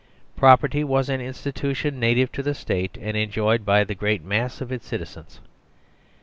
[0.35, 4.71] Property was an institution native to the State and enjoyed by the great mass of
[4.71, 5.39] its citizens.